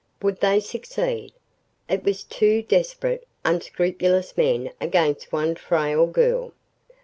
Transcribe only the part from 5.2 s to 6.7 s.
one frail girl.